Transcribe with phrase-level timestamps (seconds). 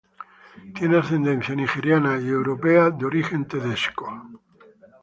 [0.73, 4.41] Tiene ascendencia nigeriana y europea de origen judío.